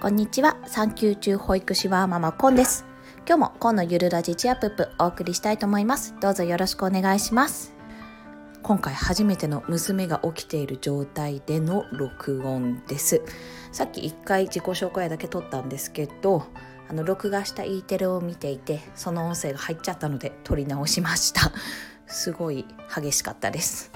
[0.00, 0.56] こんにちは。
[0.68, 2.86] 産休中保育士はママコンです。
[3.26, 6.14] 今日もコンのゆるラジチアップップお送りしたいと思います。
[6.20, 7.74] どうぞよろしくお願いします。
[8.62, 13.22] 今回初めての娘が起きている状態での録音です。
[13.72, 16.44] さっき一回自己紹介だけ撮ったんですけど
[16.88, 21.50] あの録画した E テレを見ていてその音声が入っちゃったので撮り直しました。
[22.06, 23.90] すごい激しかったです。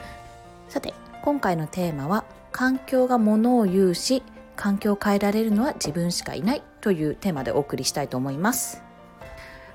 [0.69, 4.25] さて今回のテーマは環境がものを言うし
[4.56, 8.82] 環境を変えられるのは自分しかいないというテーマでお送りしたいと思います。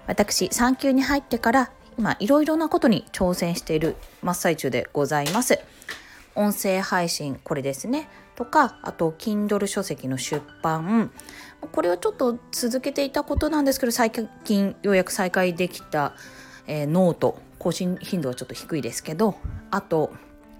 [0.07, 5.59] 私産休に入ってから今いろいろなことに挑戦している真っ最中でございます。
[6.35, 8.07] 音声配信これですね。
[8.35, 11.11] とかあと Kindle 書籍の出版。
[11.71, 14.11] これはちょっと続けていたことなんですけど最
[14.43, 16.13] 近ようやく再開できた、
[16.67, 17.41] えー、ノート。
[17.57, 19.35] 更新頻度はちょっと低いですけど。
[19.71, 20.13] あと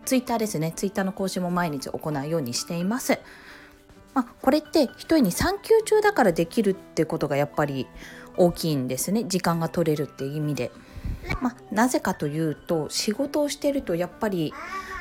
[0.06, 0.74] ツイッターですね。
[0.76, 3.20] ツイッターの更新も毎日行うようにしています。
[4.18, 7.86] まあ、これって一重に産休中だからできるってことがやっぱり
[8.36, 10.72] 大きいんですね時間が取れるっていう意味で。
[11.40, 14.54] まあ、なぜかというと仕事をしてるとやっぱり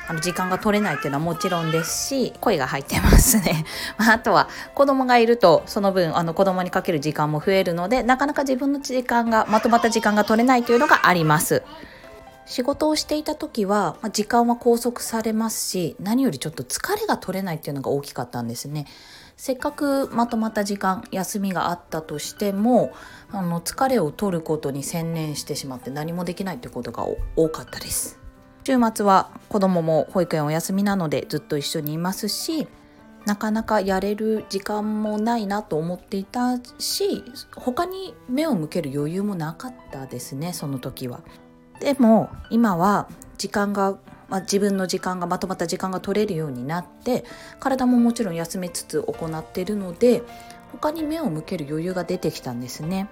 [0.07, 3.65] あの時間が取れないっていうのはもちろんですし声が入ってますね。
[3.97, 11.63] あとは子供がいるとその分あの子供にかける時間も増えるのでなかなか自分の時間がまとまった時間が取れないというのがあります。
[12.47, 18.87] 仕事をしていた時は、まあ、時間は拘束されますし何よりちょっと疲れが取れないっていうのが大きかったんですね。
[19.35, 22.91] せっかくまとまった時間休みがあったとしても
[23.29, 28.17] あの疲れを取ることに専念してしまって何もできないってことが多かったです。
[28.63, 32.67] 週末は子供も保育園お休みなのでずっと一緒にいますし
[33.25, 37.23] なかなかやれる時間もないなと思っていたし
[37.55, 41.21] 他に目を向ける余裕もなかったですねその時は。
[41.79, 43.97] でも今は時間が、
[44.29, 47.23] まあ、自分の時間がまとまった時間が取れるようになって
[47.59, 50.23] 体ももちろん休めつつ行っているので
[50.71, 53.07] 他に目を向ける余裕が出てきたんですね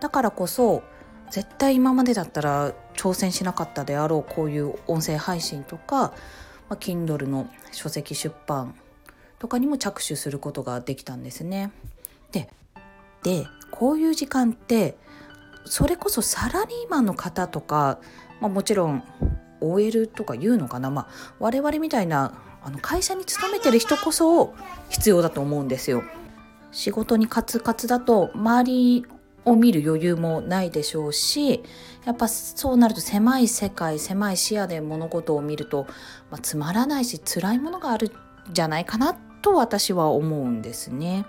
[0.00, 0.82] だからこそ
[1.30, 6.12] 絶対今までだったら挑戦しなかったであろうこういう音声配信とか、
[6.68, 8.74] まあ、Kindle の書籍出版
[9.38, 11.70] とかにも着手することができたんですね。
[12.32, 12.48] で
[13.22, 14.96] でこういう時間って
[15.68, 18.00] それこそサラリーマンの方とか、
[18.40, 19.04] まあ、もちろん
[19.60, 21.08] OL とか言うのかな、まあ、
[21.38, 24.54] 我々みたいなあの会社に勤めてる人こそ
[24.88, 26.02] 必要だと思うんですよ。
[26.70, 29.06] 仕事にカツカツだと周り
[29.44, 31.62] を見る余裕もないでしょうし
[32.04, 35.86] やっぱそうなると狭い世界狭い視野で物事を見ると、
[36.30, 41.24] まあ、つまらないし辛いものがあるんじゃないかなと私は思うんですね。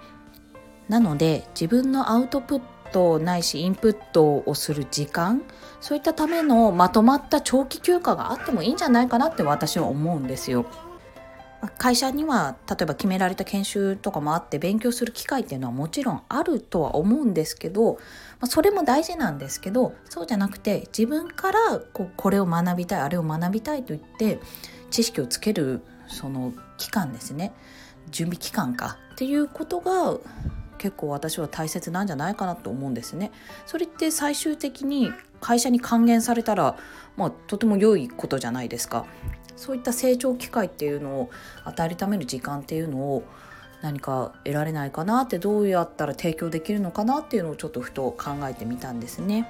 [0.90, 2.62] なので自分のアウトプッ
[2.92, 5.44] トないしインプットをする時間
[5.82, 10.66] そういったためのまとまった長期休暇があってもいいんじゃないかなって私は思うんですよ。
[11.78, 18.00] 会社には例えば決められた研修とかもあって勉強する機会っていうのはもちろんあるとは思うんですけど、ま
[18.42, 24.40] あ、それも大事なんですけどそうじゃなくて自分からこうこれを学びたいあれを学びたいと言って
[24.90, 27.52] 知識をつけるその期間ですね
[28.10, 30.18] 準備期間かっていうことが
[30.80, 33.32] 結構私は大切なんじゃないかなと思うんですね。
[33.68, 36.76] それって最終的に会社に還元されたら、
[37.16, 39.06] まあ、とても良いことじゃないですか。
[39.56, 41.30] そういった成長機会っていうのを
[41.66, 43.24] 与えるための時間っていうのを
[43.82, 49.48] 何か得られないかなってどうやったら提供できるのかなっていうのをちょっとふと考えてみたんですね。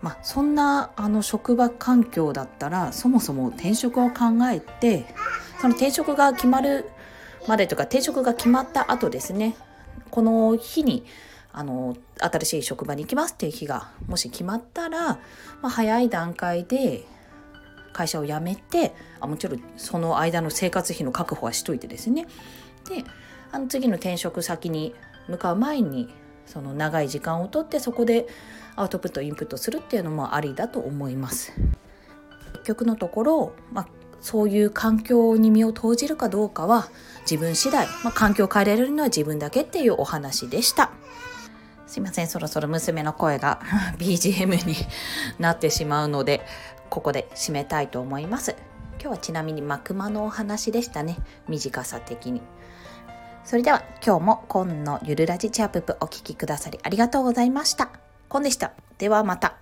[0.00, 5.06] まあ、そんなあの職場環境だったらそもそも転職を考えて
[5.60, 6.86] その転職が決まる
[7.46, 9.56] までとか転職が決まった後ですね
[10.12, 11.04] この日に
[11.52, 15.18] あの新しい職場に行きますっていう日がもし決まったら、ま
[15.64, 17.04] あ、早い段階で
[17.92, 22.26] 会社を辞めてあもちろんその間の生活費の確保はしといてですね
[22.88, 23.04] で
[23.50, 24.94] あの次の転職先に
[25.28, 26.08] 向かう前に
[26.46, 28.26] その長い時間をとってそこで
[28.76, 31.52] アウトプットインプットするっていうのもありだと思います。
[32.52, 33.88] 結局のところ、まあ、
[34.22, 36.88] そういう環境に身を投じるかどうかは
[37.22, 40.92] 自分次第、まあ、環境を変えられるのは自分だけっていうお話でした。
[41.86, 43.60] すいません、そろそろ娘の声が
[43.98, 44.74] BGM に
[45.38, 46.40] なってしまうので、
[46.88, 48.56] ここで締めたいと思います。
[48.92, 51.18] 今日はちなみにマクマのお話でしたね。
[51.48, 52.40] 短さ的に。
[53.44, 57.90] それでは今日も今のゆるラジチャップお聴きくださりありがとうございました。
[58.28, 58.72] コンでした。
[58.98, 59.61] ではまた。